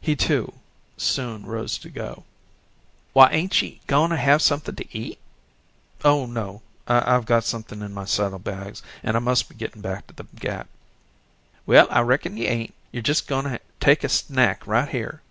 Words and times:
He, 0.00 0.16
too, 0.16 0.54
soon 0.96 1.46
rose 1.46 1.78
to 1.78 1.88
go. 1.88 2.24
"Why, 3.12 3.30
ain't 3.30 3.62
ye 3.62 3.80
goin' 3.86 4.10
to 4.10 4.16
have 4.16 4.42
something 4.42 4.74
to 4.74 4.98
eat?" 4.98 5.20
"Oh, 6.04 6.26
no, 6.26 6.62
I've 6.88 7.26
got 7.26 7.44
something 7.44 7.80
in 7.80 7.94
my 7.94 8.04
saddlebags 8.04 8.82
and 9.04 9.16
I 9.16 9.20
must 9.20 9.48
be 9.48 9.54
getting 9.54 9.80
back 9.80 10.08
to 10.08 10.14
the 10.16 10.24
Gap." 10.40 10.66
"Well, 11.64 11.86
I 11.92 12.00
reckon 12.00 12.36
you 12.36 12.46
ain't. 12.46 12.74
You're 12.90 13.04
jes' 13.06 13.20
goin' 13.20 13.44
to 13.44 13.60
take 13.78 14.02
a 14.02 14.08
snack 14.08 14.66
right 14.66 14.88
here." 14.88 15.22